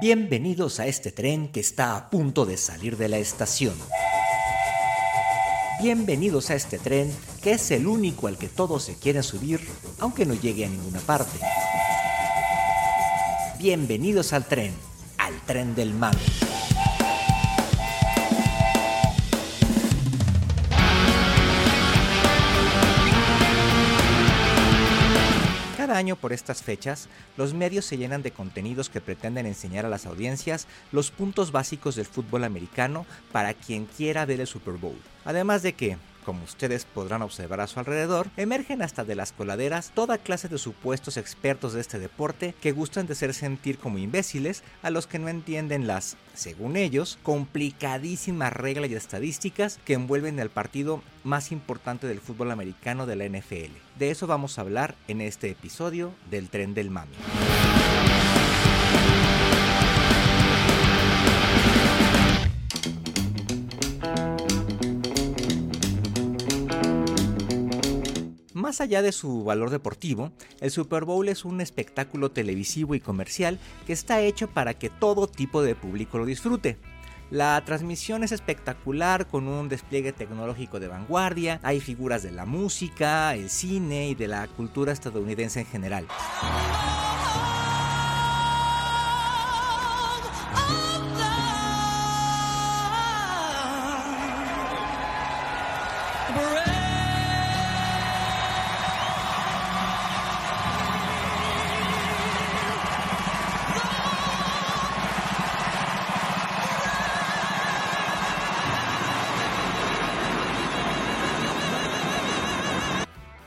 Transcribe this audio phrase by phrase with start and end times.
[0.00, 3.74] Bienvenidos a este tren que está a punto de salir de la estación.
[5.82, 9.60] Bienvenidos a este tren que es el único al que todos se quieren subir,
[9.98, 11.38] aunque no llegue a ninguna parte.
[13.58, 14.72] Bienvenidos al tren,
[15.18, 16.16] al tren del mal.
[26.16, 30.66] Por estas fechas, los medios se llenan de contenidos que pretenden enseñar a las audiencias
[30.90, 34.98] los puntos básicos del fútbol americano para quien quiera ver el Super Bowl.
[35.24, 39.90] Además de que, como ustedes podrán observar a su alrededor, emergen hasta de las coladeras
[39.94, 44.62] toda clase de supuestos expertos de este deporte que gustan de hacer sentir como imbéciles
[44.82, 50.50] a los que no entienden las, según ellos, complicadísimas reglas y estadísticas que envuelven el
[50.50, 53.72] partido más importante del fútbol americano de la NFL.
[53.98, 57.12] De eso vamos a hablar en este episodio del Tren del Mami.
[68.72, 73.58] Más allá de su valor deportivo, el Super Bowl es un espectáculo televisivo y comercial
[73.86, 76.78] que está hecho para que todo tipo de público lo disfrute.
[77.30, 83.34] La transmisión es espectacular con un despliegue tecnológico de vanguardia, hay figuras de la música,
[83.34, 86.06] el cine y de la cultura estadounidense en general.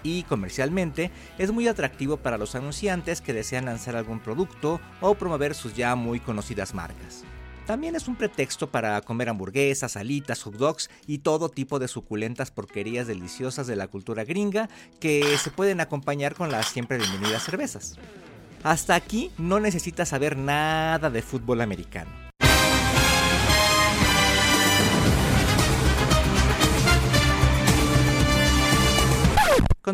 [0.05, 5.55] Y comercialmente es muy atractivo para los anunciantes que desean lanzar algún producto o promover
[5.55, 7.23] sus ya muy conocidas marcas.
[7.65, 12.51] También es un pretexto para comer hamburguesas, alitas, hot dogs y todo tipo de suculentas
[12.51, 17.97] porquerías deliciosas de la cultura gringa que se pueden acompañar con las siempre bienvenidas cervezas.
[18.61, 22.24] Hasta aquí no necesitas saber nada de fútbol americano.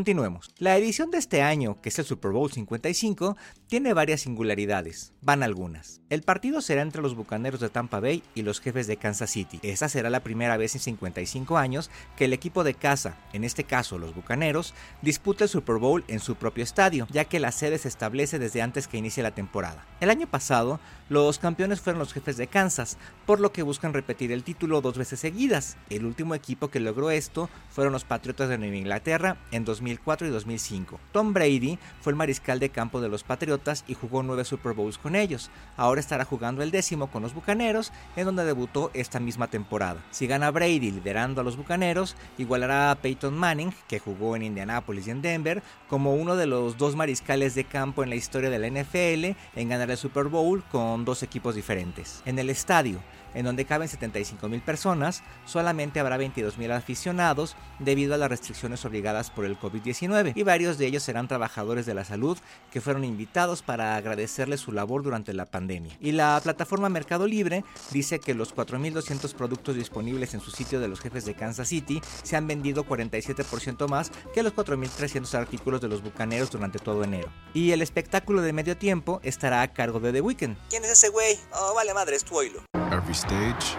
[0.02, 0.50] Continuemos.
[0.58, 5.14] La edición de este año, que es el Super Bowl 55, tiene varias singularidades.
[5.22, 6.02] Van algunas.
[6.10, 9.60] El partido será entre los Bucaneros de Tampa Bay y los jefes de Kansas City.
[9.62, 13.64] Esta será la primera vez en 55 años que el equipo de casa, en este
[13.64, 14.74] caso los Bucaneros,
[15.04, 18.64] disputa el Super Bowl en su propio estadio, ya que la sede se establece desde
[18.64, 19.86] antes que inicie la temporada.
[20.00, 20.80] El año pasado,
[21.10, 22.98] los campeones fueron los jefes de Kansas,
[23.28, 25.78] por lo que buscan repetir el título dos veces seguidas.
[25.92, 30.30] El último equipo que logró esto fueron los Patriotas de Nueva Inglaterra en 2004 y
[30.32, 31.00] 2005.
[31.12, 34.98] Tom Brady fue el mariscal de campo de los Patriotas y jugó nueve Super Bowls
[34.98, 35.50] con ellos.
[35.78, 40.04] Ahora estará jugando el décimo con los Bucaneros, en donde debutó esta misma temporada.
[40.12, 45.08] Si gana Brady liderando a los Bucaneros, igualará a Peyton Manning, que jugó en Indianapolis
[45.08, 48.60] y en Denver, como uno de los dos mariscales de campo en la historia de
[48.60, 52.22] la NFL en ganar el Super Bowl con dos equipos diferentes.
[52.26, 53.00] En el estadio,
[53.34, 58.84] en donde caben 75 mil personas, solamente habrá 22 mil aficionados debido a las restricciones
[58.86, 62.38] obligadas por el COVID-19 y varios de ellos serán trabajadores de la salud
[62.72, 65.96] que fueron invitados para agradecerles su labor durante la pandemia.
[66.00, 70.88] Y la plataforma Mercado Libre dice que los 4.200 productos disponibles en su sitio de
[70.88, 75.88] los jefes de Kansas City se han vendido 47% más que los 4.300 artículos de
[75.88, 77.32] los bucaneros durante todo enero.
[77.54, 80.58] Y el espectáculo de medio tiempo estará a cargo de The Weeknd.
[80.70, 81.38] ¿Quién es ese güey?
[81.54, 82.64] Oh, vale madre, es tu oílo.
[82.92, 83.76] Every stage,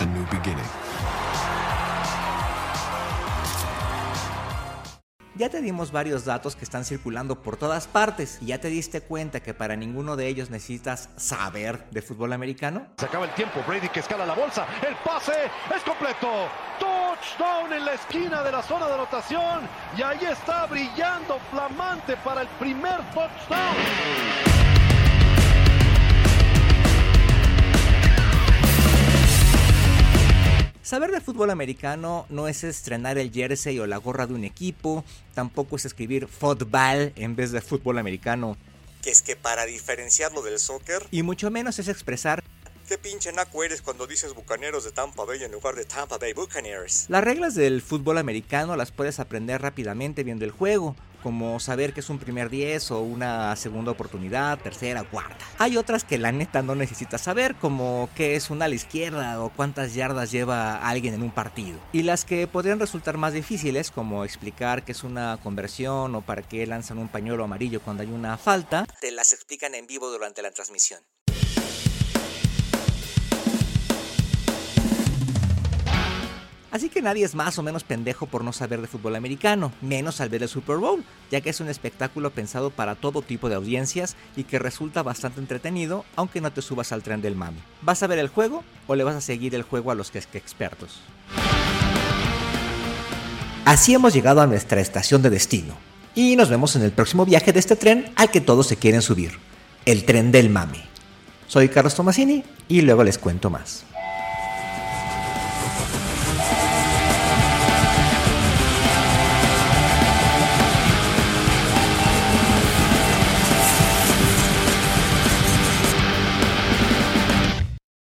[0.00, 0.85] a new beginning.
[5.38, 9.02] Ya te dimos varios datos que están circulando por todas partes y ya te diste
[9.02, 12.86] cuenta que para ninguno de ellos necesitas saber de fútbol americano.
[12.96, 15.34] Se acaba el tiempo, Brady que escala la bolsa, el pase
[15.74, 16.48] es completo.
[16.78, 22.40] Touchdown en la esquina de la zona de anotación y ahí está brillando flamante para
[22.40, 24.55] el primer touchdown.
[30.86, 35.04] Saber de fútbol americano no es estrenar el jersey o la gorra de un equipo,
[35.34, 38.56] tampoco es escribir fútbol en vez de fútbol americano,
[39.02, 42.44] Que es que para diferenciarlo del soccer, y mucho menos es expresar
[42.88, 46.34] qué pinche naco eres cuando dices bucaneros de Tampa Bay en lugar de Tampa Bay
[46.34, 47.06] Buccaneers.
[47.08, 50.94] las reglas del fútbol americano las puedes aprender rápidamente viendo el juego,
[51.26, 55.44] como saber que es un primer 10 o una segunda oportunidad, tercera, cuarta.
[55.58, 59.42] Hay otras que la neta no necesitas saber, como qué es una a la izquierda
[59.42, 61.80] o cuántas yardas lleva alguien en un partido.
[61.92, 66.42] Y las que podrían resultar más difíciles, como explicar qué es una conversión o para
[66.42, 70.42] qué lanzan un pañuelo amarillo cuando hay una falta, te las explican en vivo durante
[70.42, 71.00] la transmisión.
[76.76, 80.20] Así que nadie es más o menos pendejo por no saber de fútbol americano, menos
[80.20, 83.54] al ver el Super Bowl, ya que es un espectáculo pensado para todo tipo de
[83.54, 87.56] audiencias y que resulta bastante entretenido, aunque no te subas al tren del mami.
[87.80, 90.18] ¿Vas a ver el juego o le vas a seguir el juego a los que,
[90.18, 91.00] expertos?
[93.64, 95.78] Así hemos llegado a nuestra estación de destino,
[96.14, 99.00] y nos vemos en el próximo viaje de este tren al que todos se quieren
[99.00, 99.38] subir,
[99.86, 100.82] el tren del mami.
[101.46, 103.86] Soy Carlos Tomasini y luego les cuento más.